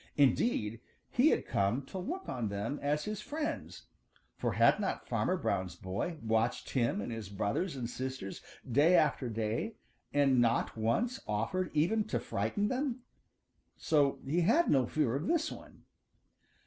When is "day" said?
8.67-8.95, 9.29-9.75